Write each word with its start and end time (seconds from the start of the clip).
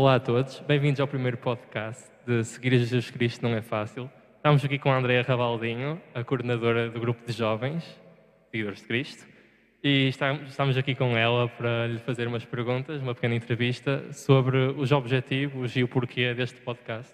Olá 0.00 0.14
a 0.14 0.20
todos, 0.20 0.60
bem-vindos 0.60 1.00
ao 1.00 1.08
primeiro 1.08 1.36
podcast 1.38 2.08
de 2.24 2.44
Seguir 2.44 2.72
a 2.72 2.78
Jesus 2.78 3.10
Cristo 3.10 3.42
Não 3.42 3.52
é 3.52 3.60
Fácil. 3.60 4.08
Estamos 4.36 4.64
aqui 4.64 4.78
com 4.78 4.92
a 4.92 4.96
Andrea 4.96 5.22
Rabaldinho, 5.22 6.00
a 6.14 6.22
coordenadora 6.22 6.88
do 6.88 7.00
grupo 7.00 7.26
de 7.26 7.32
jovens, 7.32 8.00
Seguidores 8.48 8.78
de 8.78 8.86
Cristo, 8.86 9.26
e 9.82 10.06
estamos 10.06 10.76
aqui 10.76 10.94
com 10.94 11.16
ela 11.16 11.48
para 11.48 11.88
lhe 11.88 11.98
fazer 11.98 12.28
umas 12.28 12.44
perguntas, 12.44 13.02
uma 13.02 13.12
pequena 13.12 13.34
entrevista 13.34 14.12
sobre 14.12 14.68
os 14.68 14.92
objetivos 14.92 15.74
e 15.74 15.82
o 15.82 15.88
porquê 15.88 16.32
deste 16.32 16.60
podcast. 16.60 17.12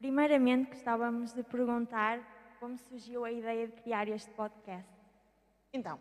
Primeiramente, 0.00 0.70
gostávamos 0.70 1.32
de 1.32 1.44
perguntar 1.44 2.18
como 2.58 2.76
surgiu 2.76 3.24
a 3.24 3.30
ideia 3.30 3.68
de 3.68 3.72
criar 3.74 4.08
este 4.08 4.32
podcast. 4.32 4.90
Então, 5.72 5.96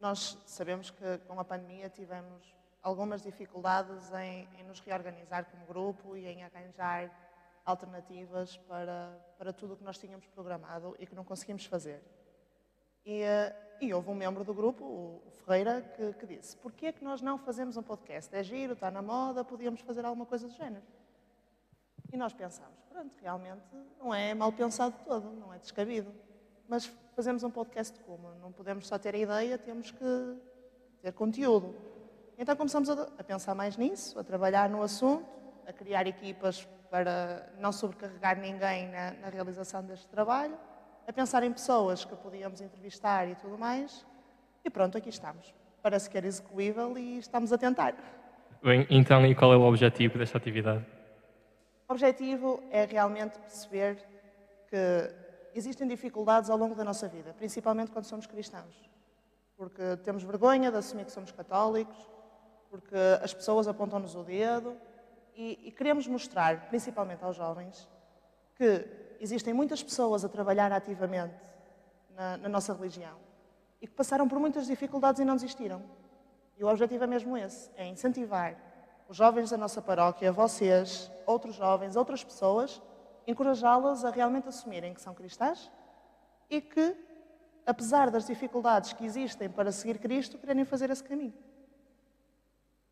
nós 0.00 0.40
sabemos 0.46 0.88
que 0.88 1.18
com 1.26 1.40
a 1.40 1.44
pandemia 1.44 1.88
tivemos 1.88 2.61
algumas 2.82 3.22
dificuldades 3.22 4.12
em, 4.12 4.48
em, 4.58 4.64
nos 4.64 4.80
reorganizar 4.80 5.44
como 5.46 5.64
grupo 5.66 6.16
e 6.16 6.26
em 6.26 6.42
arranjar 6.42 7.10
alternativas 7.64 8.56
para, 8.56 9.16
para 9.38 9.52
tudo 9.52 9.74
o 9.74 9.76
que 9.76 9.84
nós 9.84 9.98
tínhamos 9.98 10.26
programado 10.26 10.96
e 10.98 11.06
que 11.06 11.14
não 11.14 11.24
conseguimos 11.24 11.64
fazer. 11.64 12.02
E, 13.04 13.22
eh, 13.22 13.76
e 13.80 13.92
houve 13.94 14.10
um 14.10 14.14
membro 14.14 14.44
do 14.44 14.52
grupo, 14.52 14.84
o 14.84 15.30
Ferreira, 15.30 15.82
que, 15.96 16.12
que 16.14 16.26
disse: 16.26 16.56
Porquê 16.56 16.86
é 16.86 16.92
que 16.92 17.04
nós 17.04 17.20
não 17.20 17.38
fazemos 17.38 17.76
um 17.76 17.82
podcast? 17.82 18.34
É 18.34 18.42
giro, 18.42 18.72
está 18.72 18.90
na 18.90 19.02
moda, 19.02 19.44
podíamos 19.44 19.80
fazer 19.80 20.04
alguma 20.04 20.26
coisa 20.26 20.46
do 20.46 20.54
género. 20.54 20.84
E 22.12 22.16
nós 22.16 22.32
pensámos: 22.32 22.78
pronto, 22.88 23.12
realmente 23.20 23.64
não 23.98 24.12
é 24.14 24.34
mal 24.34 24.52
pensado 24.52 24.94
todo, 25.04 25.32
não 25.32 25.52
é 25.52 25.58
descabido. 25.58 26.12
Mas 26.68 26.86
fazemos 27.14 27.42
um 27.42 27.50
podcast 27.50 27.98
como? 28.00 28.34
Não 28.36 28.52
podemos 28.52 28.86
só 28.86 28.98
ter 28.98 29.14
a 29.14 29.18
ideia, 29.18 29.58
temos 29.58 29.90
que 29.90 30.38
ter 31.00 31.12
conteúdo. 31.12 31.91
Então 32.42 32.56
começamos 32.56 32.90
a, 32.90 33.06
pensar 33.22 33.54
mais 33.54 33.76
nisso, 33.76 34.18
a 34.18 34.24
trabalhar 34.24 34.68
no 34.68 34.82
assunto, 34.82 35.24
a 35.64 35.72
criar 35.72 36.08
equipas 36.08 36.66
para 36.90 37.48
não 37.60 37.70
sobrecarregar 37.70 38.36
ninguém 38.36 38.88
na, 38.88 39.12
na, 39.12 39.28
realização 39.28 39.80
deste 39.84 40.08
trabalho, 40.08 40.58
a 41.06 41.12
pensar 41.12 41.44
em 41.44 41.52
pessoas 41.52 42.04
que 42.04 42.16
podíamos 42.16 42.60
entrevistar 42.60 43.28
e 43.28 43.36
tudo 43.36 43.56
mais. 43.56 44.04
E 44.64 44.68
pronto, 44.68 44.98
aqui 44.98 45.08
estamos. 45.08 45.54
Parece 45.80 46.10
que 46.10 46.18
era 46.18 46.26
execuível 46.26 46.98
e 46.98 47.18
estamos 47.18 47.52
a 47.52 47.58
tentar. 47.58 47.94
Bem, 48.60 48.88
então, 48.90 49.24
e 49.24 49.36
qual 49.36 49.52
é 49.52 49.56
o 49.56 49.62
objetivo 49.62 50.18
desta 50.18 50.36
atividade? 50.36 50.84
O 51.88 51.92
objetivo 51.92 52.60
é 52.72 52.84
realmente 52.86 53.38
perceber 53.38 53.98
que 54.68 55.14
existem 55.54 55.86
dificuldades 55.86 56.50
ao 56.50 56.58
longo 56.58 56.74
da 56.74 56.82
nossa 56.82 57.06
vida, 57.06 57.32
principalmente 57.34 57.92
quando 57.92 58.06
somos 58.06 58.26
cristãos. 58.26 58.74
Porque 59.56 59.96
temos 59.98 60.24
vergonha 60.24 60.72
de 60.72 60.78
assumir 60.78 61.04
que 61.04 61.12
somos 61.12 61.30
católicos, 61.30 62.10
porque 62.72 62.96
as 63.22 63.34
pessoas 63.34 63.68
apontam-nos 63.68 64.14
o 64.14 64.22
dedo 64.22 64.74
e, 65.36 65.68
e, 65.68 65.70
queremos 65.70 66.06
mostrar, 66.06 66.70
principalmente 66.70 67.22
aos 67.22 67.36
jovens, 67.36 67.86
que 68.56 68.88
existem 69.20 69.52
muitas 69.52 69.82
pessoas 69.82 70.24
a 70.24 70.28
trabalhar 70.28 70.72
ativamente 70.72 71.34
na, 72.16 72.38
na 72.38 72.48
nossa 72.48 72.72
religião 72.72 73.14
e 73.78 73.86
que 73.86 73.92
passaram 73.92 74.26
por 74.26 74.38
muitas 74.38 74.66
dificuldades 74.66 75.20
e 75.20 75.24
não 75.24 75.34
desistiram. 75.34 75.82
E 76.56 76.64
o 76.64 76.66
objetivo 76.68 77.04
é 77.04 77.06
mesmo 77.06 77.36
esse: 77.36 77.70
é 77.76 77.86
incentivar 77.86 78.56
os 79.06 79.18
jovens 79.18 79.50
da 79.50 79.58
nossa 79.58 79.82
paróquia, 79.82 80.32
vocês, 80.32 81.10
outros 81.26 81.54
jovens, 81.54 81.94
outras 81.94 82.24
pessoas, 82.24 82.80
encorajá-las 83.26 84.02
a 84.02 84.10
realmente 84.10 84.48
assumirem 84.48 84.94
que 84.94 85.02
são 85.02 85.12
cristãs 85.12 85.70
e 86.48 86.58
que, 86.58 86.96
apesar 87.66 88.10
das 88.10 88.26
dificuldades 88.26 88.94
que 88.94 89.04
existem 89.04 89.50
para 89.50 89.70
seguir 89.70 89.98
Cristo, 89.98 90.38
querem 90.38 90.64
fazer 90.64 90.88
esse 90.88 91.04
caminho. 91.04 91.51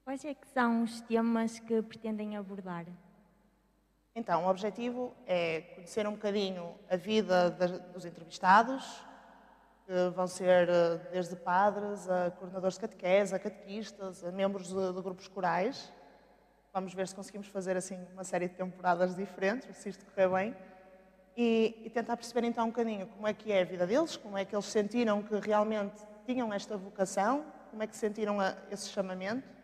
Quais 0.04 0.24
é 0.24 0.34
que 0.34 0.48
são 0.48 0.82
os 0.82 1.00
temas 1.02 1.58
que 1.58 1.82
pretendem 1.82 2.36
abordar? 2.36 2.86
Então, 4.14 4.44
o 4.44 4.48
objetivo 4.48 5.14
é 5.26 5.60
conhecer 5.74 6.06
um 6.06 6.12
bocadinho 6.12 6.74
a 6.88 6.96
vida 6.96 7.50
dos 7.92 8.04
entrevistados, 8.04 8.84
que 9.86 10.10
vão 10.14 10.26
ser 10.26 10.68
eh, 10.68 10.96
desde 11.12 11.36
padres 11.36 12.08
a 12.08 12.30
coordenadores 12.32 12.74
de 12.74 12.80
catequese, 12.80 13.34
a 13.34 13.38
catequistas, 13.38 14.24
a 14.24 14.32
membros 14.32 14.68
de, 14.68 14.92
de 14.92 15.00
grupos 15.00 15.28
corais. 15.28 15.92
Vamos 16.72 16.92
ver 16.94 17.06
se 17.06 17.14
conseguimos 17.14 17.46
fazer 17.48 17.76
assim 17.76 18.04
uma 18.12 18.24
série 18.24 18.48
de 18.48 18.54
temporadas 18.54 19.14
diferentes, 19.14 19.76
se 19.76 19.90
isto 19.90 20.04
correr 20.06 20.28
bem. 20.28 20.56
E, 21.36 21.82
e, 21.84 21.90
tentar 21.90 22.16
perceber 22.16 22.44
então 22.46 22.64
um 22.64 22.70
bocadinho 22.70 23.06
como 23.06 23.28
é 23.28 23.32
que 23.32 23.52
é 23.52 23.62
a 23.62 23.64
vida 23.64 23.86
deles, 23.86 24.16
como 24.16 24.36
é 24.36 24.44
que 24.44 24.54
eles 24.54 24.66
sentiram 24.66 25.22
que 25.22 25.36
realmente 25.36 26.02
tinham 26.26 26.52
esta 26.52 26.76
vocação, 26.76 27.44
como 27.70 27.82
é 27.82 27.86
que 27.86 27.96
sentiram 27.96 28.40
a, 28.40 28.56
esse 28.70 28.88
chamamento 28.88 29.59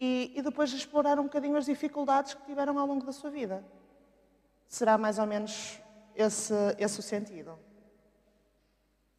e, 0.00 0.32
e 0.34 0.42
depois 0.42 0.72
explorar 0.72 1.18
um 1.18 1.24
bocadinho 1.24 1.56
as 1.56 1.66
dificuldades 1.66 2.34
que 2.34 2.44
tiveram 2.44 2.78
ao 2.78 2.86
longo 2.86 3.04
da 3.04 3.12
sua 3.12 3.30
vida. 3.30 3.64
Será 4.68 4.98
mais 4.98 5.18
ou 5.18 5.26
menos 5.26 5.80
esse, 6.14 6.54
esse 6.78 7.00
o 7.00 7.02
sentido. 7.02 7.58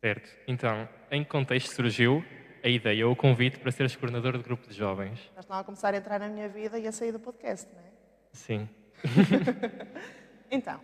Certo. 0.01 0.29
Então, 0.47 0.87
em 1.09 1.23
que 1.23 1.29
contexto 1.29 1.73
surgiu 1.73 2.23
a 2.63 2.67
ideia 2.67 3.07
ou 3.07 3.13
o 3.13 3.15
convite 3.15 3.59
para 3.59 3.71
seres 3.71 3.95
coordenador 3.95 4.37
de 4.37 4.43
grupo 4.43 4.67
de 4.67 4.75
jovens? 4.75 5.31
Estão 5.37 5.57
a 5.57 5.63
começar 5.63 5.93
a 5.93 5.97
entrar 5.97 6.19
na 6.19 6.27
minha 6.27 6.47
vida 6.47 6.77
e 6.77 6.87
a 6.87 6.91
sair 6.91 7.11
do 7.11 7.19
podcast, 7.19 7.67
não 7.73 7.81
é? 7.81 7.91
Sim. 8.31 8.69
então, 10.51 10.79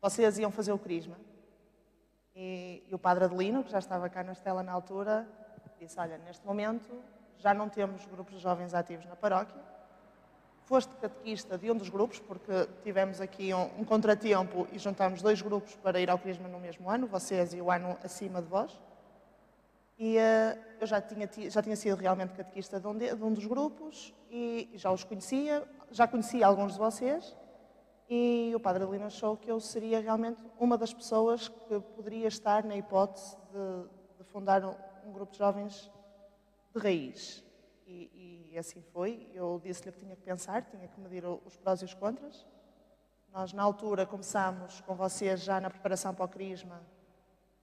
vocês 0.00 0.38
iam 0.38 0.50
fazer 0.50 0.72
o 0.72 0.78
Crisma 0.78 1.16
e, 2.34 2.84
e 2.88 2.94
o 2.94 2.98
padre 2.98 3.24
Adelino, 3.24 3.64
que 3.64 3.70
já 3.70 3.78
estava 3.78 4.08
cá 4.08 4.22
na 4.22 4.32
Estela 4.32 4.62
na 4.62 4.72
altura, 4.72 5.26
disse, 5.80 5.98
olha, 5.98 6.18
neste 6.18 6.44
momento 6.44 7.02
já 7.38 7.54
não 7.54 7.68
temos 7.68 8.04
grupos 8.06 8.34
de 8.34 8.40
jovens 8.40 8.74
ativos 8.74 9.06
na 9.06 9.16
paróquia. 9.16 9.60
Foste 10.64 10.94
catequista 10.96 11.56
de 11.56 11.70
um 11.70 11.76
dos 11.76 11.88
grupos, 11.88 12.18
porque 12.18 12.68
tivemos 12.82 13.20
aqui 13.20 13.54
um, 13.54 13.80
um 13.80 13.84
contratempo 13.84 14.66
e 14.72 14.78
juntámos 14.78 15.22
dois 15.22 15.40
grupos 15.40 15.76
para 15.76 16.00
ir 16.00 16.10
ao 16.10 16.18
Crisma 16.18 16.48
no 16.48 16.58
mesmo 16.58 16.90
ano, 16.90 17.06
vocês 17.06 17.54
e 17.54 17.60
o 17.60 17.70
ano 17.70 17.96
acima 18.02 18.42
de 18.42 18.48
vós. 18.48 18.76
E 19.98 20.16
uh, 20.16 20.58
eu 20.80 20.86
já 20.86 21.00
tinha, 21.00 21.28
já 21.48 21.62
tinha 21.62 21.76
sido 21.76 21.96
realmente 21.96 22.34
catequista 22.34 22.80
de 22.80 22.86
um, 22.86 22.98
de, 22.98 23.14
de 23.14 23.22
um 23.22 23.32
dos 23.32 23.46
grupos 23.46 24.12
e 24.30 24.68
já 24.74 24.90
os 24.90 25.04
conhecia, 25.04 25.66
já 25.90 26.06
conhecia 26.06 26.46
alguns 26.46 26.72
de 26.72 26.78
vocês. 26.78 27.36
E 28.08 28.52
o 28.54 28.60
Padre 28.60 28.84
Adelino 28.84 29.06
achou 29.06 29.36
que 29.36 29.50
eu 29.50 29.58
seria 29.58 30.00
realmente 30.00 30.44
uma 30.58 30.76
das 30.76 30.92
pessoas 30.92 31.48
que 31.48 31.80
poderia 31.94 32.28
estar 32.28 32.62
na 32.64 32.76
hipótese 32.76 33.36
de, 33.52 34.18
de 34.18 34.24
fundar 34.24 34.64
um, 34.64 34.74
um 35.06 35.12
grupo 35.12 35.32
de 35.32 35.38
jovens 35.38 35.90
de 36.76 36.82
raiz. 36.82 37.44
E, 37.86 38.50
e 38.52 38.58
assim 38.58 38.82
foi. 38.92 39.28
Eu 39.32 39.60
disse-lhe 39.62 39.92
que 39.92 40.00
tinha 40.00 40.16
que 40.16 40.22
pensar, 40.22 40.62
tinha 40.62 40.86
que 40.88 41.00
medir 41.00 41.24
os 41.24 41.56
prós 41.56 41.80
e 41.80 41.84
os 41.84 41.94
contras. 41.94 42.46
Nós, 43.32 43.52
na 43.52 43.62
altura, 43.62 44.06
começámos 44.06 44.80
com 44.82 44.94
vocês 44.94 45.40
já 45.40 45.60
na 45.60 45.70
preparação 45.70 46.14
para 46.14 46.24
o 46.24 46.28
Crisma 46.28 46.80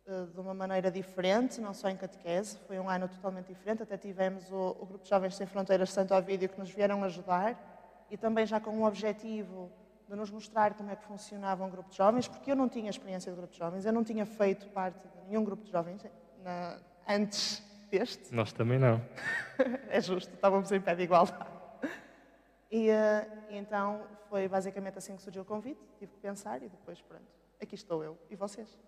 eh, 0.06 0.26
de 0.26 0.40
uma 0.40 0.54
maneira 0.54 0.92
diferente, 0.92 1.60
não 1.60 1.74
só 1.74 1.90
em 1.90 1.98
catequese, 1.98 2.58
foi 2.68 2.80
um 2.80 2.90
ano 2.90 3.08
totalmente 3.08 3.48
diferente. 3.48 3.84
Até 3.84 3.98
tivemos 3.98 4.52
o, 4.52 4.78
o 4.80 4.86
Grupo 4.86 5.04
de 5.04 5.10
Jovens 5.10 5.36
Sem 5.36 5.48
Fronteiras 5.48 5.92
Santo 5.92 6.14
Ovídio 6.14 6.50
que 6.50 6.60
nos 6.60 6.70
vieram 6.70 7.04
ajudar 7.04 8.06
e 8.10 8.18
também 8.18 8.46
já 8.46 8.60
com 8.60 8.70
o 8.82 8.86
objetivo 8.86 9.72
de 10.08 10.16
nos 10.16 10.30
mostrar 10.30 10.76
como 10.76 10.92
é 10.92 10.96
que 10.96 11.06
funcionava 11.06 11.64
um 11.64 11.70
grupo 11.70 11.90
de 11.90 11.98
jovens, 11.98 12.28
porque 12.28 12.52
eu 12.52 12.56
não 12.56 12.70
tinha 12.70 12.90
experiência 12.90 13.32
de 13.32 13.38
grupo 13.38 13.54
de 13.54 13.58
jovens, 13.58 13.86
eu 13.86 13.94
não 13.94 14.04
tinha 14.04 14.26
feito 14.26 14.68
parte 14.70 15.08
de 15.08 15.28
nenhum 15.28 15.44
grupo 15.44 15.64
de 15.64 15.72
jovens 15.72 16.06
na, 16.44 16.78
antes 17.08 17.64
deste. 17.98 18.34
Nós 18.34 18.52
também 18.52 18.80
não. 18.80 19.00
é 19.90 20.02
justo, 20.02 20.34
estávamos 20.34 20.72
em 20.72 20.82
pé 20.82 20.96
de 20.96 21.04
igualdade. 21.04 21.46
E, 22.72 22.90
uh, 22.90 23.52
e, 23.52 23.58
então 23.58 24.02
foi 24.30 24.48
basicamente 24.48 24.98
assim 24.98 25.16
que 25.16 25.22
surgiu 25.22 25.44
o 25.44 25.46
convite, 25.46 25.80
tive 26.00 26.12
que 26.12 26.20
pensar 26.20 26.64
e 26.64 26.70
depois, 26.70 27.00
pronto, 27.02 27.24
aqui 27.62 27.76
estou 27.76 28.04
eu 28.04 28.18
e 28.32 28.36
vocês. 28.36 28.80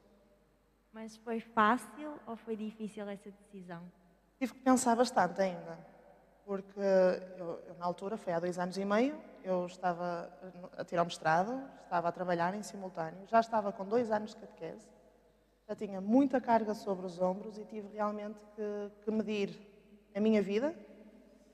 Mas 0.92 1.18
foi 1.18 1.40
fácil 1.40 2.20
ou 2.26 2.36
foi 2.36 2.56
difícil 2.56 3.08
essa 3.08 3.30
decisão? 3.30 3.84
Tive 4.40 4.54
que 4.54 4.60
pensar 4.62 4.96
bastante 4.96 5.40
ainda, 5.40 5.78
porque 6.46 6.80
eu, 7.38 7.62
eu, 7.68 7.76
na 7.78 7.86
altura, 7.86 8.18
foi 8.18 8.34
há 8.34 8.40
dois 8.40 8.58
anos 8.58 8.76
e 8.76 8.84
meio, 8.84 9.16
eu 9.44 9.68
estava 9.68 10.32
a 10.76 10.84
tirar 10.84 11.04
o 11.04 11.06
mestrado, 11.06 11.62
estava 11.84 12.08
a 12.08 12.12
trabalhar 12.12 12.56
em 12.56 12.64
simultâneo, 12.64 13.28
já 13.28 13.40
estava 13.40 13.72
com 13.72 13.86
dois 13.86 14.10
anos 14.10 14.32
de 14.32 14.38
catequese, 14.38 14.88
já 15.68 15.76
tinha 15.76 16.00
muita 16.00 16.40
carga 16.40 16.74
sobre 16.74 17.06
os 17.06 17.20
ombros 17.20 17.58
e 17.58 17.66
tive 17.66 17.88
realmente 17.94 18.40
que, 18.56 18.92
que 19.04 19.12
medir 19.12 19.50
a 20.14 20.20
minha 20.20 20.42
vida, 20.42 20.76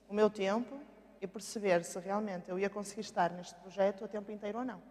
o 0.10 0.14
meu 0.14 0.30
tempo 0.30 0.78
e 1.22 1.28
perceber 1.28 1.84
se 1.86 1.98
realmente 2.00 2.50
eu 2.50 2.60
ia 2.60 2.70
conseguir 2.70 3.02
estar 3.02 3.32
neste 3.32 3.56
projeto 3.56 4.04
a 4.04 4.08
tempo 4.08 4.32
inteiro 4.32 4.60
ou 4.60 4.66
não. 4.66 4.82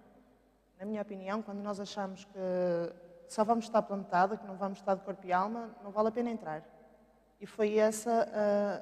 Na 0.79 0.87
minha 0.87 1.03
opinião, 1.03 1.43
quando 1.43 1.59
nós 1.59 1.79
achamos 1.79 2.25
que 2.25 2.39
só 3.29 3.45
vamos 3.45 3.67
estar 3.67 3.83
pela 3.83 3.99
metade, 3.99 4.39
que 4.39 4.47
não 4.47 4.57
vamos 4.57 4.79
estar 4.79 4.95
de 4.95 5.03
corpo 5.03 5.27
e 5.27 5.33
alma, 5.33 5.71
não 5.85 5.91
vale 5.91 6.09
a 6.09 6.13
pena 6.13 6.31
entrar. 6.31 6.65
E 7.39 7.47
foi 7.47 7.77
essa 7.77 8.29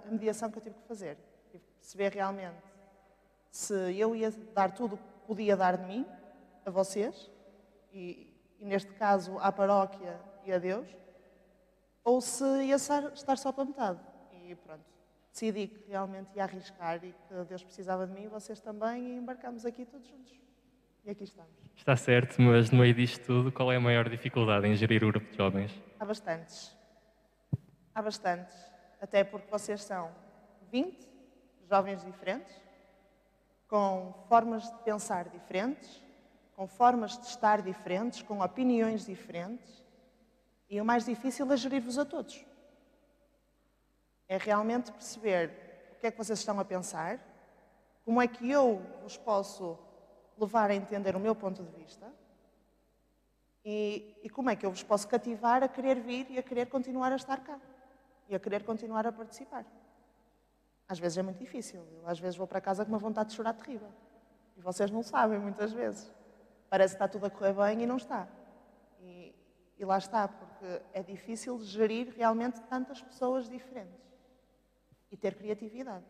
a, 0.07 0.11
mediação 0.11 0.51
que 0.51 0.59
eu 0.59 0.63
tive 0.63 0.77
que 0.77 0.87
fazer. 0.87 1.19
Tive 1.51 1.65
que 1.65 1.73
perceber 1.75 2.13
realmente 2.13 2.63
se 3.51 3.75
eu 3.99 4.15
ia 4.15 4.31
dar 4.55 4.73
tudo 4.73 4.95
o 4.95 4.99
que 4.99 5.27
podia 5.27 5.57
dar 5.57 5.77
de 5.77 5.85
mim 5.85 6.07
a 6.65 6.71
vocês, 6.71 7.31
e, 7.93 8.33
e 8.61 8.65
neste 8.65 8.93
caso 8.93 9.39
à 9.39 9.51
paróquia 9.51 10.28
e 10.49 10.53
a 10.53 10.59
Deus, 10.59 10.89
ou 12.03 12.21
se 12.21 12.45
ia 12.65 12.77
estar 12.77 13.37
só 13.37 13.53
pela 13.53 13.67
metade. 13.67 14.01
E 14.33 14.55
pronto, 14.55 14.85
decidi 15.31 15.69
que 15.69 15.91
realmente 15.91 16.31
ia 16.35 16.45
arriscar 16.45 17.05
e 17.05 17.13
que 17.13 17.45
Deus 17.45 17.63
precisava 17.63 18.07
de 18.07 18.13
mim 18.13 18.25
e 18.25 18.29
vocês 18.29 18.61
também, 18.61 19.09
e 19.09 19.17
embarcamos 19.17 19.65
aqui 19.67 19.85
todos 19.85 20.09
juntos. 20.09 20.35
E 21.05 21.11
aqui 21.11 21.25
estamos. 21.25 21.53
Está 21.77 21.97
certo, 21.97 22.41
mas 22.41 22.71
no 22.71 22.79
meio 22.79 22.95
disto 22.95 23.25
tudo, 23.25 23.53
qual 23.53 23.71
é 23.73 23.77
a 23.77 23.81
maior 23.81 24.09
dificuldade 24.09 24.67
em 24.67 24.75
gerir 24.75 25.05
o 25.05 25.09
grupo 25.09 25.31
de 25.31 25.37
jovens? 25.37 25.73
Há 26.01 26.05
bastantes. 26.05 26.77
Há 27.95 28.03
bastantes. 28.03 28.57
Até 29.01 29.23
porque 29.23 29.51
vocês 29.51 29.83
são 29.83 30.11
20 30.71 31.09
jovens 31.69 32.05
diferentes, 32.05 32.53
com 33.69 34.15
formas 34.29 34.65
de 34.65 34.79
pensar 34.79 35.29
diferentes, 35.29 36.03
com 36.57 36.67
formas 36.67 37.19
de 37.19 37.27
estar 37.27 37.63
diferentes, 37.63 38.23
com 38.23 38.41
opiniões 38.41 39.07
diferentes. 39.07 39.85
E 40.69 40.81
o 40.81 40.85
mais 40.85 41.05
difícil 41.05 41.51
é 41.53 41.57
gerir-vos 41.57 41.99
a 41.99 42.05
todos. 42.05 42.45
É 44.29 44.37
realmente 44.37 44.93
perceber 44.93 45.51
o 45.93 46.01
que 46.01 46.07
é 46.07 46.11
que 46.11 46.19
vocês 46.19 46.39
estão 46.39 46.61
a 46.61 46.65
pensar, 46.65 47.19
como 48.05 48.21
é 48.21 48.29
que 48.29 48.51
eu 48.51 48.83
vos 49.03 49.17
posso 49.17 49.79
levar 50.39 50.71
a 50.71 50.75
entender 50.75 51.17
o 51.17 51.21
meu 51.21 51.35
ponto 51.35 51.63
de 51.63 51.71
vista 51.73 52.13
e, 53.65 54.17
e 54.23 54.31
como 54.31 54.51
é 54.51 54.57
que 54.57 54.65
eu 54.65 54.71
vos 54.71 54.83
posso 54.83 55.09
cativar 55.09 55.63
a 55.63 55.69
querer 55.69 56.01
vir 56.01 56.31
e 56.31 56.39
a 56.39 56.43
querer 56.43 56.67
continuar 56.67 57.13
a 57.13 57.17
estar 57.17 57.41
cá 57.41 57.59
e 58.29 58.35
a 58.35 58.39
querer 58.39 58.65
continuar 58.65 59.07
a 59.07 59.13
participar. 59.13 59.65
Às 60.89 60.99
vezes 60.99 61.19
é 61.19 61.23
muito 61.23 61.39
difícil. 61.39 61.87
Eu, 61.93 62.09
às 62.09 62.19
vezes 62.19 62.37
vou 62.37 62.47
para 62.47 62.61
casa 62.61 62.85
com 62.85 62.91
uma 62.91 62.99
vontade 62.99 63.31
de 63.31 63.37
chorar 63.37 63.53
terrível. 63.53 63.91
E 64.57 64.61
vocês 64.61 64.91
não 64.91 65.03
sabem, 65.03 65.39
muitas 65.39 65.73
vezes. 65.73 66.11
Parece 66.71 66.95
que 66.95 66.97
está 66.97 67.09
tudo 67.09 67.27
a 67.27 67.31
correr 67.31 67.53
bem 67.53 67.83
e 67.83 67.87
não 67.87 67.97
está. 67.97 68.27
E, 69.01 69.35
e 69.79 69.85
lá 69.85 69.99
está, 69.99 70.29
é 70.93 71.03
difícil 71.03 71.59
gerir 71.61 72.13
realmente 72.17 72.61
tantas 72.63 73.01
pessoas 73.03 73.49
diferentes 73.49 74.09
e 75.11 75.17
ter 75.17 75.35
criatividade. 75.35 76.05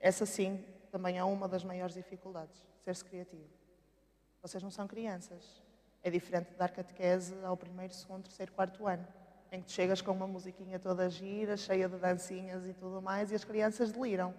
Essa 0.00 0.24
sim 0.24 0.64
também 0.90 1.18
é 1.18 1.24
uma 1.24 1.48
das 1.48 1.64
maiores 1.64 1.94
dificuldades, 1.94 2.64
ser-se 2.84 3.04
criativo. 3.04 3.48
Vocês 4.40 4.62
não 4.62 4.70
são 4.70 4.86
crianças. 4.86 5.62
É 6.02 6.10
diferente 6.10 6.50
de 6.50 6.56
dar 6.56 6.70
catequese 6.70 7.34
ao 7.44 7.56
primeiro, 7.56 7.92
segundo, 7.92 8.22
terceiro, 8.22 8.52
quarto 8.52 8.86
ano, 8.86 9.06
em 9.50 9.60
que 9.60 9.66
tu 9.66 9.72
chegas 9.72 10.00
com 10.00 10.12
uma 10.12 10.26
musiquinha 10.26 10.78
toda 10.78 11.10
gira, 11.10 11.56
cheia 11.56 11.88
de 11.88 11.96
dancinhas 11.96 12.66
e 12.66 12.72
tudo 12.72 13.02
mais, 13.02 13.32
e 13.32 13.34
as 13.34 13.44
crianças 13.44 13.90
deliram 13.90 14.34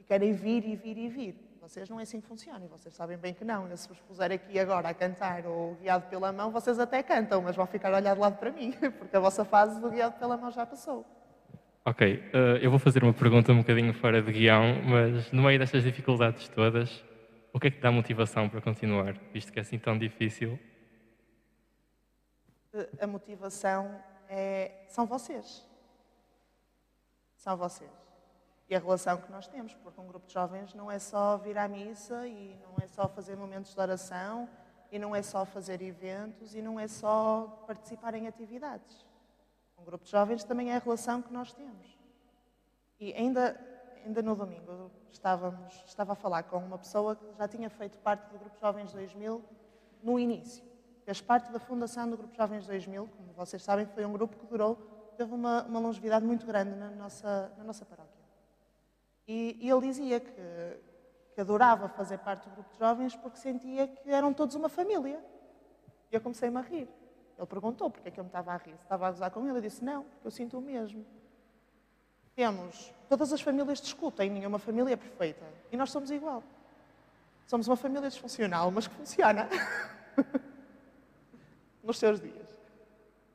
e 0.00 0.04
querem 0.04 0.32
vir 0.32 0.64
e 0.64 0.74
vir 0.74 0.96
e 0.96 1.08
vir. 1.08 1.45
Vocês 1.66 1.88
não 1.88 1.98
é 1.98 2.04
assim 2.04 2.20
que 2.20 2.28
funciona 2.28 2.64
e 2.64 2.68
vocês 2.68 2.94
sabem 2.94 3.18
bem 3.18 3.34
que 3.34 3.44
não. 3.44 3.68
Eu, 3.68 3.76
se 3.76 3.88
vos 3.88 3.98
puser 3.98 4.30
aqui 4.30 4.56
agora 4.56 4.88
a 4.88 4.94
cantar 4.94 5.44
ou 5.46 5.74
guiado 5.74 6.06
pela 6.08 6.30
mão, 6.30 6.52
vocês 6.52 6.78
até 6.78 7.02
cantam, 7.02 7.42
mas 7.42 7.56
vão 7.56 7.66
ficar 7.66 7.92
a 7.92 7.96
olhar 7.96 8.14
de 8.14 8.20
lado 8.20 8.38
para 8.38 8.52
mim, 8.52 8.70
porque 8.96 9.16
a 9.16 9.18
vossa 9.18 9.44
fase 9.44 9.80
do 9.80 9.90
guiado 9.90 10.16
pela 10.16 10.36
mão 10.36 10.48
já 10.52 10.64
passou. 10.64 11.04
Ok, 11.84 12.18
uh, 12.32 12.56
eu 12.62 12.70
vou 12.70 12.78
fazer 12.78 13.02
uma 13.02 13.12
pergunta 13.12 13.50
um 13.50 13.58
bocadinho 13.58 13.92
fora 13.94 14.22
de 14.22 14.30
guião, 14.30 14.80
mas 14.84 15.32
no 15.32 15.42
meio 15.42 15.58
destas 15.58 15.82
dificuldades 15.82 16.48
todas, 16.50 17.04
o 17.52 17.58
que 17.58 17.66
é 17.66 17.70
que 17.72 17.80
dá 17.80 17.90
motivação 17.90 18.48
para 18.48 18.60
continuar, 18.60 19.14
visto 19.32 19.52
que 19.52 19.58
é 19.58 19.62
assim 19.62 19.78
tão 19.78 19.98
difícil? 19.98 20.56
A 23.00 23.08
motivação 23.08 24.00
é, 24.28 24.84
são 24.88 25.04
vocês. 25.04 25.66
São 27.34 27.56
vocês. 27.56 28.05
E 28.68 28.74
a 28.74 28.78
relação 28.78 29.16
que 29.18 29.30
nós 29.30 29.46
temos, 29.46 29.74
porque 29.74 30.00
um 30.00 30.06
grupo 30.06 30.26
de 30.26 30.32
jovens 30.32 30.74
não 30.74 30.90
é 30.90 30.98
só 30.98 31.36
vir 31.36 31.56
à 31.56 31.68
missa 31.68 32.26
e 32.26 32.58
não 32.62 32.74
é 32.82 32.86
só 32.88 33.08
fazer 33.08 33.36
momentos 33.36 33.72
de 33.72 33.80
oração 33.80 34.48
e 34.90 34.98
não 34.98 35.14
é 35.14 35.22
só 35.22 35.44
fazer 35.44 35.80
eventos 35.82 36.54
e 36.54 36.60
não 36.60 36.78
é 36.78 36.88
só 36.88 37.62
participar 37.66 38.14
em 38.14 38.26
atividades. 38.26 39.06
Um 39.78 39.84
grupo 39.84 40.04
de 40.04 40.10
jovens 40.10 40.42
também 40.42 40.72
é 40.72 40.76
a 40.76 40.80
relação 40.80 41.22
que 41.22 41.32
nós 41.32 41.52
temos. 41.52 41.96
E 42.98 43.12
ainda 43.12 43.56
ainda 44.06 44.22
no 44.22 44.36
domingo 44.36 44.90
estávamos, 45.10 45.82
estava 45.84 46.12
a 46.12 46.14
falar 46.14 46.44
com 46.44 46.58
uma 46.58 46.78
pessoa 46.78 47.16
que 47.16 47.26
já 47.36 47.48
tinha 47.48 47.68
feito 47.68 47.98
parte 47.98 48.30
do 48.30 48.38
Grupo 48.38 48.56
Jovens 48.60 48.92
2000 48.92 49.44
no 50.02 50.18
início. 50.18 50.64
Fez 51.04 51.20
parte 51.20 51.50
da 51.50 51.58
fundação 51.58 52.08
do 52.08 52.16
Grupo 52.16 52.34
Jovens 52.34 52.66
2000, 52.66 53.08
como 53.16 53.32
vocês 53.32 53.62
sabem, 53.62 53.86
foi 53.86 54.04
um 54.04 54.12
grupo 54.12 54.36
que 54.36 54.46
durou, 54.46 54.76
teve 55.16 55.34
uma, 55.34 55.64
uma 55.64 55.80
longevidade 55.80 56.24
muito 56.24 56.46
grande 56.46 56.76
na 56.76 56.90
nossa, 56.90 57.52
na 57.58 57.64
nossa 57.64 57.84
paróquia. 57.84 58.05
E, 59.26 59.58
e 59.60 59.70
ele 59.70 59.80
dizia 59.80 60.20
que, 60.20 60.32
que 61.34 61.40
adorava 61.40 61.88
fazer 61.88 62.18
parte 62.18 62.48
do 62.48 62.54
Grupo 62.54 62.72
de 62.72 62.78
Jovens 62.78 63.16
porque 63.16 63.38
sentia 63.38 63.88
que 63.88 64.10
eram 64.10 64.32
todos 64.32 64.54
uma 64.54 64.68
família. 64.68 65.20
E 66.10 66.14
eu 66.14 66.20
comecei-me 66.20 66.58
a 66.58 66.60
rir. 66.60 66.88
Ele 67.36 67.46
perguntou 67.46 67.90
porque 67.90 68.08
é 68.08 68.10
que 68.10 68.20
eu 68.20 68.24
me 68.24 68.28
estava 68.28 68.52
a 68.52 68.56
rir. 68.56 68.76
Se 68.76 68.82
estava 68.82 69.08
a 69.08 69.10
gozar 69.10 69.30
com 69.30 69.46
ele, 69.46 69.58
eu 69.58 69.62
disse 69.62 69.84
não, 69.84 70.04
porque 70.04 70.26
eu 70.26 70.30
sinto 70.30 70.58
o 70.58 70.60
mesmo. 70.60 71.04
Temos, 72.34 72.92
todas 73.08 73.32
as 73.32 73.40
famílias 73.40 73.80
discutem, 73.80 74.30
nenhuma 74.30 74.58
família 74.58 74.92
é 74.92 74.96
perfeita. 74.96 75.44
E 75.72 75.76
nós 75.76 75.90
somos 75.90 76.10
igual. 76.10 76.42
Somos 77.46 77.66
uma 77.68 77.76
família 77.76 78.08
disfuncional, 78.08 78.70
mas 78.70 78.86
que 78.86 78.94
funciona. 78.94 79.48
Nos 81.82 81.98
seus 81.98 82.20
dias. 82.20 82.46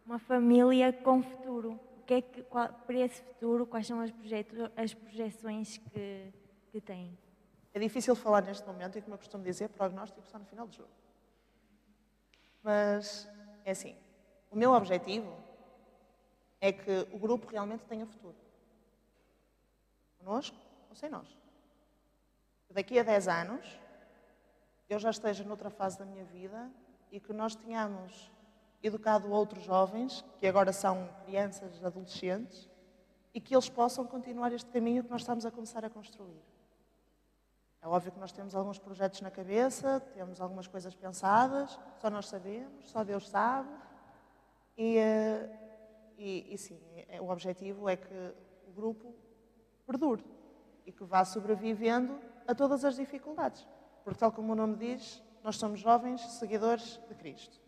Uma 0.05 0.19
família 0.19 0.91
com 0.91 1.23
futuro. 1.23 1.79
Que 2.11 2.15
é 2.15 2.21
que, 2.21 2.43
qual, 2.43 2.67
para 2.67 2.99
esse 2.99 3.21
futuro, 3.21 3.65
quais 3.65 3.87
são 3.87 4.01
as, 4.01 4.11
as 4.75 4.93
projeções 4.93 5.77
que, 5.77 6.33
que 6.69 6.81
têm? 6.81 7.17
É 7.73 7.79
difícil 7.79 8.13
falar 8.17 8.41
neste 8.41 8.67
momento 8.67 8.97
e, 8.97 9.01
como 9.01 9.13
eu 9.13 9.17
costumo 9.17 9.41
dizer, 9.45 9.69
prognóstico 9.69 10.27
só 10.27 10.37
no 10.37 10.43
final 10.43 10.67
do 10.67 10.75
jogo. 10.75 10.89
Mas, 12.61 13.29
é 13.63 13.71
assim, 13.71 13.95
o 14.51 14.57
meu 14.57 14.73
objetivo 14.73 15.33
é 16.59 16.73
que 16.73 17.07
o 17.13 17.17
grupo 17.17 17.47
realmente 17.47 17.85
tenha 17.85 18.05
futuro 18.05 18.35
conosco 20.17 20.57
ou 20.89 20.95
sem 20.97 21.09
nós. 21.09 21.37
Daqui 22.71 22.99
a 22.99 23.03
10 23.03 23.29
anos, 23.29 23.79
eu 24.89 24.99
já 24.99 25.11
esteja 25.11 25.45
noutra 25.45 25.69
fase 25.69 25.97
da 25.97 26.03
minha 26.03 26.25
vida 26.25 26.69
e 27.09 27.21
que 27.21 27.31
nós 27.31 27.55
tenhamos 27.55 28.29
educado 28.83 29.31
outros 29.31 29.63
jovens, 29.63 30.23
que 30.37 30.47
agora 30.47 30.73
são 30.73 31.09
crianças, 31.25 31.83
adolescentes, 31.83 32.69
e 33.33 33.39
que 33.39 33.55
eles 33.55 33.69
possam 33.69 34.05
continuar 34.05 34.51
este 34.51 34.69
caminho 34.69 35.03
que 35.03 35.09
nós 35.09 35.21
estamos 35.21 35.45
a 35.45 35.51
começar 35.51 35.85
a 35.85 35.89
construir. 35.89 36.41
É 37.81 37.87
óbvio 37.87 38.11
que 38.11 38.19
nós 38.19 38.31
temos 38.31 38.53
alguns 38.53 38.77
projetos 38.77 39.21
na 39.21 39.31
cabeça, 39.31 39.99
temos 40.13 40.39
algumas 40.39 40.67
coisas 40.67 40.93
pensadas, 40.93 41.79
só 41.99 42.09
nós 42.09 42.27
sabemos, 42.27 42.89
só 42.89 43.03
Deus 43.03 43.27
sabe. 43.27 43.69
E, 44.77 44.97
eh, 44.97 45.49
e, 46.17 46.53
e 46.53 46.57
sim, 46.57 46.79
é, 47.07 47.19
o 47.19 47.29
objetivo 47.29 47.89
é 47.89 47.95
que 47.95 48.33
o 48.67 48.71
grupo 48.71 49.15
perdure 49.85 50.23
e 50.85 50.91
que 50.91 51.03
vá 51.03 51.25
sobrevivendo 51.25 52.19
a 52.47 52.53
todas 52.53 52.85
as 52.85 52.95
dificuldades. 52.95 53.67
Porque, 54.03 54.19
tal 54.19 54.31
como 54.31 54.53
o 54.53 54.55
nome 54.55 54.75
diz, 54.75 55.23
nós 55.43 55.57
somos 55.57 55.79
jovens 55.79 56.21
seguidores 56.33 56.99
de 57.07 57.15
Cristo. 57.15 57.59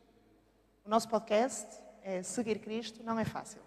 O 0.85 0.89
nosso 0.89 1.07
podcast 1.07 1.81
é 2.01 2.21
Seguir 2.23 2.59
Cristo 2.59 3.01
não 3.03 3.17
é 3.17 3.23
fácil. 3.23 3.61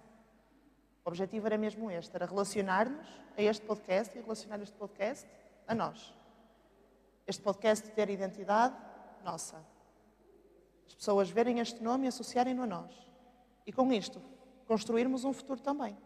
O 1.04 1.08
objetivo 1.08 1.46
era 1.46 1.56
mesmo 1.56 1.90
este, 1.90 2.14
era 2.14 2.26
relacionar-nos 2.26 3.06
a 3.36 3.42
este 3.42 3.64
podcast 3.64 4.16
e 4.16 4.20
relacionar 4.20 4.60
este 4.60 4.76
podcast 4.76 5.26
a 5.66 5.74
nós. 5.74 6.12
Este 7.26 7.42
podcast 7.42 7.90
ter 7.92 8.10
identidade 8.10 8.76
nossa. 9.24 9.64
As 10.86 10.94
pessoas 10.94 11.30
verem 11.30 11.58
este 11.58 11.82
nome 11.82 12.04
e 12.04 12.08
associarem-no 12.08 12.64
a 12.64 12.66
nós. 12.66 12.92
E 13.66 13.72
com 13.72 13.90
isto, 13.92 14.20
construirmos 14.66 15.24
um 15.24 15.32
futuro 15.32 15.60
também 15.60 15.96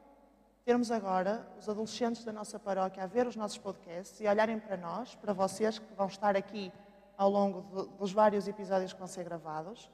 termos 0.64 0.92
agora 0.92 1.44
os 1.58 1.68
adolescentes 1.68 2.22
da 2.24 2.32
nossa 2.32 2.56
paróquia 2.56 3.02
a 3.02 3.06
ver 3.06 3.26
os 3.26 3.34
nossos 3.34 3.58
podcasts 3.58 4.20
e 4.20 4.28
olharem 4.28 4.60
para 4.60 4.76
nós, 4.76 5.16
para 5.16 5.32
vocês 5.32 5.80
que 5.80 5.94
vão 5.94 6.06
estar 6.06 6.36
aqui 6.36 6.70
ao 7.16 7.28
longo 7.28 7.62
de, 7.62 7.98
dos 7.98 8.12
vários 8.12 8.46
episódios 8.46 8.92
que 8.92 8.98
vão 9.00 9.08
ser 9.08 9.24
gravados, 9.24 9.90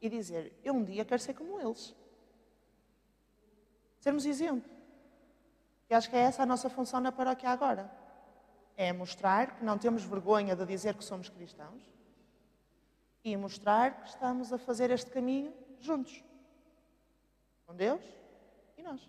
e 0.00 0.08
dizer: 0.08 0.52
Eu 0.64 0.74
um 0.74 0.84
dia 0.84 1.04
quero 1.04 1.20
ser 1.20 1.34
como 1.34 1.60
eles. 1.60 1.94
Sermos 3.98 4.24
exemplo. 4.24 4.68
E 5.88 5.94
acho 5.94 6.08
que 6.08 6.16
é 6.16 6.20
essa 6.20 6.42
a 6.42 6.46
nossa 6.46 6.70
função 6.70 7.00
na 7.00 7.12
paróquia 7.12 7.50
agora. 7.50 7.90
É 8.76 8.92
mostrar 8.92 9.58
que 9.58 9.64
não 9.64 9.76
temos 9.76 10.04
vergonha 10.04 10.56
de 10.56 10.64
dizer 10.64 10.94
que 10.94 11.04
somos 11.04 11.28
cristãos 11.28 11.82
e 13.22 13.36
mostrar 13.36 14.00
que 14.00 14.08
estamos 14.08 14.52
a 14.52 14.58
fazer 14.58 14.90
este 14.90 15.10
caminho 15.10 15.52
juntos. 15.80 16.24
Com 17.66 17.74
Deus 17.74 18.02
e 18.78 18.82
nós. 18.82 19.08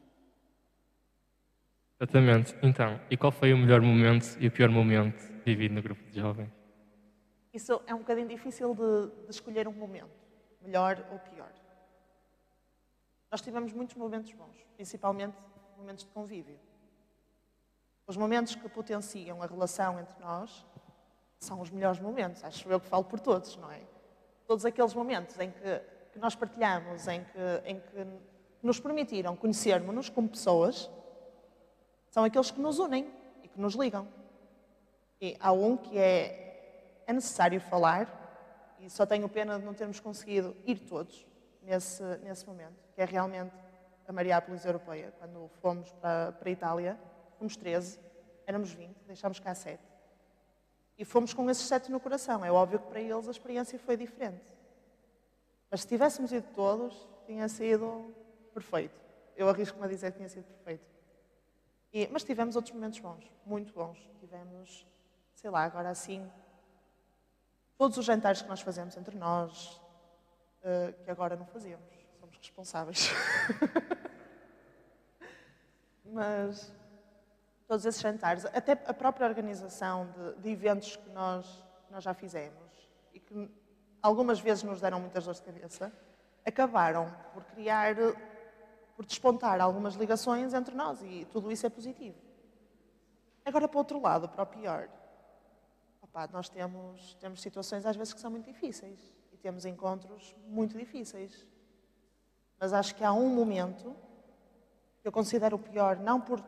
Exatamente. 2.00 2.56
Então, 2.64 3.00
e 3.10 3.16
qual 3.16 3.32
foi 3.32 3.54
o 3.54 3.58
melhor 3.58 3.80
momento 3.82 4.36
e 4.40 4.48
o 4.48 4.52
pior 4.52 4.70
momento 4.70 5.22
vivido 5.46 5.76
no 5.76 5.82
grupo 5.82 6.04
de 6.10 6.20
jovens? 6.20 6.50
Isso 7.54 7.82
é 7.86 7.94
um 7.94 8.00
bocadinho 8.00 8.28
difícil 8.28 8.74
de, 8.74 9.26
de 9.26 9.32
escolher 9.32 9.68
um 9.68 9.74
momento, 9.74 10.10
melhor 10.62 11.06
ou 11.12 11.20
pior. 11.20 11.52
Nós 13.32 13.42
tivemos 13.42 13.72
muitos 13.74 13.96
momentos 13.96 14.32
bons, 14.34 14.56
principalmente 14.76 15.38
momentos 15.78 16.04
de 16.04 16.12
convívio. 16.12 16.60
Os 18.06 18.18
momentos 18.18 18.56
que 18.56 18.68
potenciam 18.68 19.42
a 19.42 19.46
relação 19.46 20.00
entre 20.00 20.20
nós 20.20 20.66
são 21.40 21.62
os 21.62 21.70
melhores 21.70 22.00
momentos, 22.00 22.44
acho 22.44 22.70
eu 22.70 22.80
que 22.80 22.88
falo 22.88 23.04
por 23.04 23.20
todos, 23.20 23.56
não 23.56 23.72
é? 23.72 23.82
Todos 24.46 24.66
aqueles 24.66 24.94
momentos 24.94 25.40
em 25.40 25.50
que, 25.50 25.80
que 26.12 26.20
nós 26.20 26.36
partilhamos, 26.36 27.08
em 27.08 27.24
que, 27.24 27.40
em 27.66 27.80
que 27.80 28.20
nos 28.62 28.80
permitiram 28.80 29.36
conhecermos-nos 29.36 30.10
como 30.10 30.28
pessoas, 30.28 30.90
são 32.10 32.24
aqueles 32.24 32.52
que 32.52 32.60
nos 32.60 32.78
unem 32.78 33.22
que 33.52 33.60
nos 33.60 33.76
ligam. 33.76 34.08
E 35.20 35.38
há 35.40 35.52
um 35.52 35.78
que 35.78 35.98
é, 35.98 37.04
é 37.06 37.14
necessário 37.14 37.60
falar, 37.62 38.21
e 38.82 38.90
só 38.90 39.06
tenho 39.06 39.30
pena 39.30 39.60
de 39.60 39.66
não 39.66 39.74
termos 39.74 40.00
conseguido 40.00 40.56
ir 40.66 40.80
todos 40.80 41.26
nesse, 41.62 42.04
nesse 42.24 42.46
momento, 42.48 42.76
que 42.96 43.02
é 43.02 43.06
realmente 43.06 43.54
a 44.08 44.12
Mariápolis 44.12 44.66
Europeia. 44.66 45.14
Quando 45.20 45.50
fomos 45.62 45.92
para, 45.94 46.32
para 46.32 46.50
a 46.50 46.52
Itália, 46.52 47.00
fomos 47.38 47.56
13, 47.56 48.00
éramos 48.46 48.74
20, 48.74 48.96
deixámos 49.06 49.40
cá 49.40 49.54
7. 49.54 49.80
E 50.98 51.06
fomos 51.06 51.34
com 51.34 51.50
esses 51.50 51.66
7 51.68 51.92
no 51.92 52.00
coração. 52.00 52.44
É 52.44 52.52
óbvio 52.52 52.80
que 52.80 52.88
para 52.88 53.00
eles 53.00 53.28
a 53.28 53.32
experiência 53.32 53.78
foi 53.80 53.96
diferente. 53.96 54.56
Mas 55.70 55.82
se 55.82 55.88
tivéssemos 55.88 56.32
ido 56.32 56.48
todos, 56.54 57.08
tinha 57.26 57.48
sido 57.48 58.14
perfeito. 58.54 59.00
Eu 59.36 59.48
arrisco-me 59.48 59.86
a 59.86 59.88
dizer 59.88 60.12
que 60.12 60.18
tinha 60.18 60.30
sido 60.30 60.44
perfeito. 60.44 60.86
E, 61.94 62.08
mas 62.12 62.24
tivemos 62.24 62.56
outros 62.56 62.74
momentos 62.74 63.00
bons, 63.00 63.32
muito 63.46 63.74
bons. 63.74 63.98
Tivemos, 64.20 64.86
sei 65.34 65.50
lá, 65.50 65.64
agora 65.64 65.90
assim, 65.90 66.30
todos 67.82 67.98
os 67.98 68.06
jantares 68.06 68.44
que 68.44 68.48
nós 68.48 68.62
fazemos 68.62 68.96
entre 68.96 69.18
nós, 69.18 69.82
uh, 70.62 70.94
que 71.04 71.10
agora 71.10 71.36
não 71.36 71.48
fazíamos, 71.48 71.84
somos 72.20 72.38
responsáveis. 72.38 73.10
mas 76.06 76.72
todos 77.68 77.84
esses 77.84 78.00
jantares, 78.00 78.46
até 78.46 78.74
a 78.74 78.94
própria 78.94 79.26
organização 79.26 80.08
de, 80.12 80.44
de 80.44 80.50
eventos 80.52 80.96
que 80.96 81.10
nós, 81.10 81.66
nós 81.90 82.04
já 82.04 82.14
fizemos 82.14 82.70
e 83.16 83.20
que 83.20 83.50
algumas 84.00 84.40
vezes 84.40 84.62
nos 84.62 84.80
deram 84.80 85.00
muitas 85.00 85.24
dores 85.24 85.40
de 85.40 85.46
cabeça, 85.48 85.92
acabaram 86.46 87.12
por 87.34 87.44
criar 87.46 87.96
por 88.96 89.08
despontar 89.08 89.60
algumas 89.60 89.96
ligações 89.96 90.54
entre 90.54 90.76
nós 90.76 91.02
e 91.02 91.26
tudo 91.32 91.52
isso 91.52 91.66
é 91.66 91.70
positivo. 91.72 92.18
Agora, 93.44 93.68
para 93.68 93.76
o 93.76 93.80
outro 93.80 94.00
lado, 94.00 94.30
para 94.30 94.44
o 94.44 94.46
pior, 94.46 94.88
opa, 96.12 96.28
nós 96.32 96.50
temos, 96.50 97.16
temos 97.16 97.42
situações 97.42 97.86
às 97.86 97.96
vezes 97.96 98.14
que 98.14 98.20
são 98.20 98.30
muito 98.30 98.46
difíceis 98.46 99.00
e 99.32 99.38
temos 99.38 99.66
encontros 99.66 100.36
muito 100.46 100.78
difíceis. 100.78 101.48
Mas 102.60 102.74
acho 102.74 102.94
que 102.94 103.04
há 103.04 103.14
um 103.14 103.34
momento 103.34 103.96
que 105.02 105.08
eu 105.08 105.12
considero 105.12 105.56
o 105.56 105.60
pior, 105.60 105.98
não 105.98 106.20
por, 106.22 106.44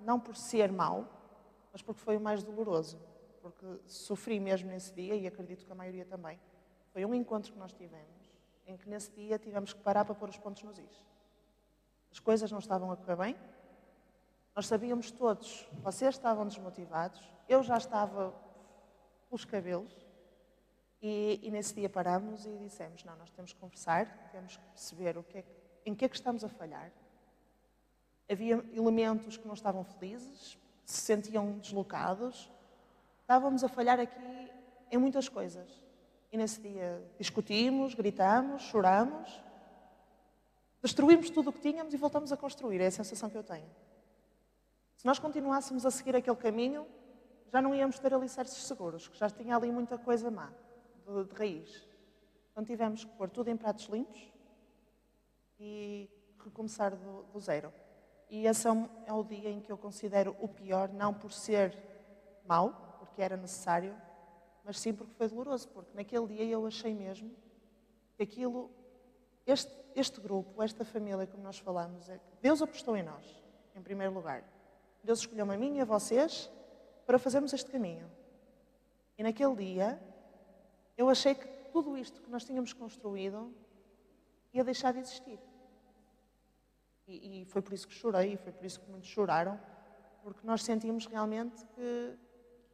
não 0.00 0.18
por 0.18 0.36
ser 0.36 0.72
mau, 0.72 1.06
mas 1.72 1.82
porque 1.82 2.00
foi 2.00 2.16
o 2.16 2.20
mais 2.20 2.42
doloroso. 2.42 2.98
Porque 3.42 3.66
sofri 3.86 4.40
mesmo 4.40 4.70
nesse 4.70 4.92
dia 4.92 5.14
e 5.14 5.26
acredito 5.26 5.66
que 5.66 5.72
a 5.72 5.74
maioria 5.74 6.04
também. 6.04 6.40
Foi 6.92 7.04
um 7.04 7.14
encontro 7.14 7.52
que 7.52 7.58
nós 7.58 7.72
tivemos, 7.72 8.32
em 8.66 8.76
que 8.76 8.88
nesse 8.88 9.10
dia 9.10 9.38
tivemos 9.38 9.72
que 9.72 9.80
parar 9.80 10.04
para 10.04 10.14
pôr 10.14 10.28
os 10.28 10.38
pontos 10.38 10.62
nos 10.62 10.78
is. 10.78 11.04
As 12.10 12.18
coisas 12.18 12.50
não 12.50 12.58
estavam 12.58 12.90
a 12.90 12.96
correr 12.96 13.16
bem. 13.16 13.36
Nós 14.54 14.66
sabíamos 14.66 15.10
todos, 15.10 15.68
vocês 15.82 16.14
estavam 16.14 16.46
desmotivados, 16.46 17.22
eu 17.48 17.62
já 17.62 17.76
estava 17.76 18.34
pelos 19.28 19.44
cabelos. 19.44 19.94
E, 21.00 21.40
e, 21.42 21.50
nesse 21.50 21.74
dia 21.74 21.88
paramos 21.88 22.44
e 22.44 22.56
dissemos: 22.58 23.04
Não, 23.04 23.16
nós 23.16 23.30
temos 23.30 23.52
que 23.52 23.60
conversar, 23.60 24.30
temos 24.32 24.56
que 24.56 24.64
perceber 24.70 25.16
o 25.16 25.22
que 25.22 25.38
é, 25.38 25.44
em 25.86 25.94
que 25.94 26.04
é 26.04 26.08
que 26.08 26.16
estamos 26.16 26.42
a 26.42 26.48
falhar. 26.48 26.90
Havia 28.30 28.64
elementos 28.72 29.36
que 29.36 29.46
não 29.46 29.54
estavam 29.54 29.84
felizes, 29.84 30.58
se 30.84 31.00
sentiam 31.00 31.58
deslocados. 31.58 32.50
Estávamos 33.20 33.62
a 33.62 33.68
falhar 33.68 34.00
aqui 34.00 34.50
em 34.90 34.98
muitas 34.98 35.28
coisas. 35.28 35.84
E 36.32 36.36
nesse 36.36 36.60
dia 36.60 37.02
discutimos, 37.18 37.94
gritamos, 37.94 38.62
choramos 38.62 39.42
Destruímos 40.82 41.28
tudo 41.30 41.50
o 41.50 41.52
que 41.52 41.60
tínhamos 41.60 41.92
e 41.92 41.96
voltamos 41.96 42.32
a 42.32 42.36
construir. 42.36 42.80
É 42.80 42.86
a 42.86 42.90
sensação 42.90 43.28
que 43.28 43.36
eu 43.36 43.42
tenho. 43.42 43.68
Se 44.96 45.06
nós 45.06 45.18
continuássemos 45.18 45.84
a 45.84 45.90
seguir 45.90 46.14
aquele 46.16 46.36
caminho, 46.36 46.86
já 47.50 47.62
não 47.62 47.74
íamos 47.74 47.98
ter 47.98 48.12
alicerces 48.12 48.64
seguros, 48.64 49.08
que 49.08 49.18
já 49.18 49.30
tinha 49.30 49.56
ali 49.56 49.70
muita 49.70 49.98
coisa 49.98 50.30
má, 50.30 50.52
de, 51.06 51.24
de 51.24 51.34
raiz. 51.34 51.88
Então 52.52 52.64
tivemos 52.64 53.04
que 53.04 53.12
pôr 53.12 53.30
tudo 53.30 53.48
em 53.48 53.56
pratos 53.56 53.86
limpos 53.86 54.20
e 55.58 56.08
recomeçar 56.42 56.94
do, 56.94 57.22
do 57.24 57.40
zero. 57.40 57.72
E 58.28 58.46
esse 58.46 58.66
é, 58.66 58.72
um, 58.72 58.88
é 59.06 59.12
o 59.12 59.24
dia 59.24 59.50
em 59.50 59.60
que 59.60 59.72
eu 59.72 59.78
considero 59.78 60.36
o 60.40 60.48
pior, 60.48 60.92
não 60.92 61.14
por 61.14 61.32
ser 61.32 61.76
mau, 62.44 62.96
porque 62.98 63.22
era 63.22 63.36
necessário, 63.36 63.96
mas 64.64 64.78
sim 64.78 64.92
porque 64.92 65.14
foi 65.14 65.28
doloroso, 65.28 65.68
porque 65.68 65.90
naquele 65.94 66.26
dia 66.26 66.44
eu 66.44 66.66
achei 66.66 66.94
mesmo 66.94 67.30
que 68.16 68.22
aquilo, 68.22 68.70
este, 69.46 69.72
este 69.94 70.20
grupo, 70.20 70.62
esta 70.62 70.84
família, 70.84 71.26
como 71.26 71.42
nós 71.42 71.58
falamos, 71.58 72.08
é 72.08 72.18
que 72.18 72.36
Deus 72.42 72.60
apostou 72.60 72.96
em 72.96 73.02
nós, 73.02 73.24
em 73.74 73.80
primeiro 73.80 74.12
lugar. 74.12 74.44
Deus 75.02 75.20
escolheu 75.20 75.50
a 75.50 75.56
mim 75.56 75.76
e 75.76 75.80
a 75.80 75.84
vocês 75.84 76.50
para 77.08 77.18
fazermos 77.18 77.54
este 77.54 77.70
caminho. 77.70 78.06
E 79.16 79.22
naquele 79.22 79.56
dia, 79.56 79.98
eu 80.94 81.08
achei 81.08 81.34
que 81.34 81.48
tudo 81.72 81.96
isto 81.96 82.20
que 82.20 82.28
nós 82.28 82.44
tínhamos 82.44 82.74
construído 82.74 83.50
ia 84.52 84.62
deixar 84.62 84.92
de 84.92 84.98
existir. 84.98 85.40
E, 87.06 87.40
e 87.40 87.44
foi 87.46 87.62
por 87.62 87.72
isso 87.72 87.88
que 87.88 87.94
chorei, 87.94 88.36
foi 88.36 88.52
por 88.52 88.62
isso 88.62 88.78
que 88.78 88.90
muitos 88.90 89.08
choraram, 89.08 89.58
porque 90.22 90.46
nós 90.46 90.62
sentimos 90.62 91.06
realmente 91.06 91.64
que, 91.74 92.14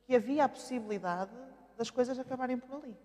que 0.05 0.17
havia 0.17 0.47
a 0.47 0.49
possibilidade 0.49 1.31
das 1.77 1.89
coisas 1.89 2.19
acabarem 2.19 2.59
por 2.59 2.75
ali. 2.75 2.99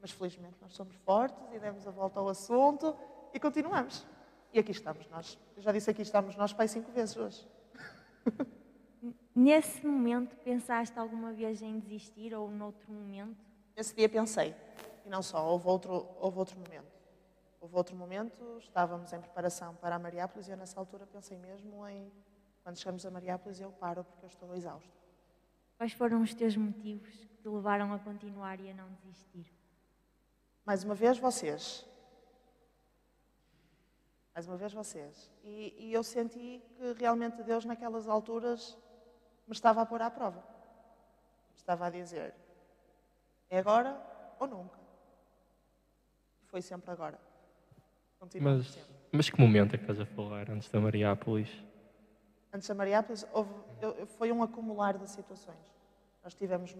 Mas 0.00 0.10
felizmente 0.10 0.56
nós 0.60 0.72
somos 0.72 0.96
fortes 0.96 1.40
e 1.52 1.60
demos 1.60 1.86
a 1.86 1.92
volta 1.92 2.18
ao 2.18 2.28
assunto 2.28 2.96
e 3.32 3.38
continuamos. 3.38 4.04
E 4.52 4.58
aqui 4.58 4.72
estamos 4.72 5.08
nós. 5.08 5.38
Eu 5.56 5.62
já 5.62 5.70
disse 5.70 5.88
aqui 5.88 6.02
estamos 6.02 6.34
nós 6.34 6.52
pai 6.52 6.66
cinco 6.66 6.90
vezes 6.90 7.16
hoje. 7.16 7.48
Nesse 9.34 9.86
momento, 9.86 10.36
pensaste 10.38 10.98
alguma 10.98 11.32
vez 11.32 11.62
em 11.62 11.78
desistir 11.78 12.34
ou 12.34 12.50
noutro 12.50 12.90
momento? 12.92 13.36
Nesse 13.76 13.94
dia 13.94 14.08
pensei. 14.08 14.54
E 15.04 15.08
não 15.08 15.22
só, 15.22 15.46
houve 15.46 15.68
outro, 15.68 16.06
houve 16.18 16.38
outro 16.38 16.58
momento. 16.58 16.98
Houve 17.60 17.76
outro 17.76 17.96
momento, 17.96 18.58
estávamos 18.60 19.12
em 19.12 19.20
preparação 19.20 19.74
para 19.76 19.96
a 19.96 19.98
Mariápolis 19.98 20.48
e 20.48 20.52
eu 20.52 20.56
nessa 20.56 20.78
altura 20.78 21.06
pensei 21.06 21.36
mesmo 21.38 21.86
em, 21.88 22.10
quando 22.62 22.76
chegamos 22.76 23.04
a 23.04 23.10
Mariápolis, 23.10 23.60
eu 23.60 23.72
paro 23.72 24.04
porque 24.04 24.24
eu 24.24 24.28
estou 24.28 24.54
exausto. 24.54 24.90
Quais 25.76 25.92
foram 25.92 26.22
os 26.22 26.34
teus 26.34 26.56
motivos 26.56 27.10
que 27.10 27.36
te 27.36 27.48
levaram 27.48 27.92
a 27.92 27.98
continuar 27.98 28.60
e 28.60 28.70
a 28.70 28.74
não 28.74 28.88
desistir? 29.02 29.52
Mais 30.64 30.84
uma 30.84 30.94
vez, 30.94 31.18
vocês 31.18 31.84
mais 34.38 34.46
uma 34.46 34.56
vez 34.56 34.72
vocês. 34.72 35.28
E, 35.42 35.74
e, 35.76 35.92
eu 35.92 36.04
senti 36.04 36.62
que 36.76 36.92
realmente 36.92 37.42
Deus, 37.42 37.64
naquelas 37.64 38.06
alturas, 38.06 38.78
me 39.48 39.52
estava 39.52 39.82
a 39.82 39.86
pôr 39.86 40.00
à 40.00 40.10
prova. 40.10 40.38
Me 41.50 41.56
estava 41.56 41.86
a 41.86 41.90
dizer: 41.90 42.34
é 43.50 43.58
agora 43.58 44.00
ou 44.38 44.46
nunca. 44.46 44.78
Foi 46.44 46.62
sempre 46.62 46.90
agora. 46.90 47.18
mas, 48.40 48.66
sempre. 48.68 48.94
mas 49.12 49.30
que 49.30 49.40
momento 49.40 49.74
é 49.74 49.78
que 49.78 49.84
estás 49.84 50.00
a 50.00 50.06
falar 50.06 50.50
antes 50.50 50.70
da 50.70 50.80
Mariápolis? 50.80 51.50
Antes 52.52 52.68
da 52.68 52.74
Mariápolis, 52.74 53.26
houve, 53.32 53.52
foi 54.06 54.32
um 54.32 54.42
acumular 54.42 54.96
de 54.96 55.08
situações. 55.08 55.74
Nós 56.22 56.34
tivemos, 56.34 56.74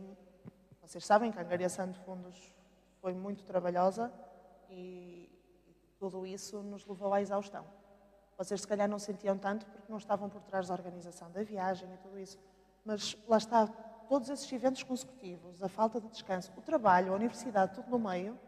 vocês 0.81 1.05
sabem 1.05 1.31
que 1.31 1.39
a 1.39 1.43
angariação 1.43 1.91
de 1.91 1.99
fundos 2.01 2.55
foi 3.01 3.13
muito 3.13 3.45
trabalhosa 3.45 4.13
e, 4.71 5.31
tudo 5.99 6.25
isso 6.25 6.63
nos 6.63 6.87
levou 6.87 7.13
à 7.13 7.21
exaustão. 7.21 7.65
Vocês, 8.37 8.61
se 8.61 8.69
calhar, 8.69 8.89
não 8.89 9.01
sentiam 9.01 9.37
tanto 9.37 9.67
porque 9.67 9.91
não 9.91 9.99
estavam 9.99 10.29
por 10.31 10.41
trás 10.43 10.69
da 10.69 10.75
organização 10.75 11.31
da 11.33 11.43
viagem 11.43 11.93
e 11.93 11.97
tudo 11.99 12.19
isso. 12.19 12.39
Mas 12.85 13.17
lá 13.29 13.37
está, 13.37 13.67
todos 14.09 14.29
esses 14.31 14.51
eventos 14.53 14.83
consecutivos, 14.83 15.63
a 15.63 15.69
falta 15.69 16.01
de 16.01 16.09
descanso, 16.09 16.53
o 16.57 16.63
trabalho, 16.63 17.13
a 17.13 17.17
universidade, 17.17 17.75
tudo 17.75 17.91
no 17.91 17.99
meio, 17.99 18.39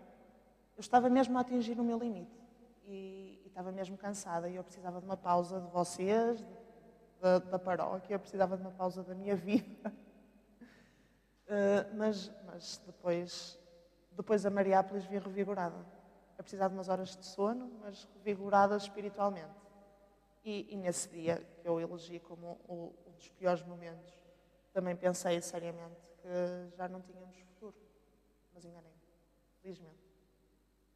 eu 0.76 0.80
estava 0.80 1.08
mesmo 1.08 1.36
a 1.36 1.42
atingir 1.42 1.78
o 1.78 1.84
meu 1.84 1.98
limite. 1.98 2.40
E, 2.86 3.40
e 3.44 3.48
estava 3.48 3.70
mesmo 3.70 3.96
cansada 3.96 4.48
e 4.48 4.56
eu 4.56 4.64
precisava 4.64 4.98
de 4.98 5.04
uma 5.04 5.16
pausa 5.16 5.60
de 5.60 5.68
vocês, 5.68 6.44
da, 7.20 7.38
da 7.38 7.58
paróquia, 7.58 8.14
eu 8.14 8.18
precisava 8.18 8.56
de 8.56 8.62
uma 8.62 8.72
pausa 8.72 9.02
da 9.02 9.14
minha 9.14 9.36
vida. 9.36 9.92
Uh, 11.46 11.84
mas, 11.94 12.32
mas 12.46 12.80
depois, 12.86 13.58
depois 14.12 14.46
a 14.46 14.50
Mariápolis 14.50 15.04
vinha 15.04 15.20
revigorada 15.20 15.76
a 16.38 16.42
precisar 16.42 16.68
de 16.68 16.74
umas 16.74 16.88
horas 16.88 17.14
de 17.14 17.26
sono, 17.26 17.70
mas 17.82 18.08
revigoradas 18.24 18.84
espiritualmente. 18.84 19.60
E, 20.42 20.72
e 20.72 20.76
nesse 20.76 21.10
dia 21.10 21.46
que 21.60 21.68
eu 21.68 21.78
elegi 21.78 22.18
como 22.20 22.58
um, 22.66 22.90
um 23.06 23.12
dos 23.12 23.28
piores 23.28 23.62
momentos, 23.62 24.19
também 24.72 24.96
pensei 24.96 25.40
seriamente 25.40 26.00
que 26.22 26.76
já 26.76 26.88
não 26.88 27.00
tínhamos 27.00 27.36
futuro. 27.38 27.76
Mas 28.52 28.64
enganei 28.64 28.92
felizmente. 29.62 30.00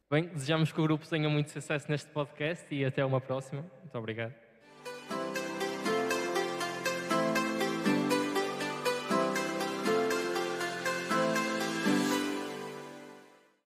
Bem, 0.09 0.27
desejamos 0.27 0.71
que 0.71 0.79
o 0.79 0.83
grupo 0.83 1.07
tenha 1.07 1.27
muito 1.27 1.49
sucesso 1.49 1.89
neste 1.89 2.09
podcast 2.11 2.73
e 2.73 2.85
até 2.85 3.03
uma 3.03 3.19
próxima. 3.19 3.65
Muito 3.81 3.97
obrigado. 3.97 4.44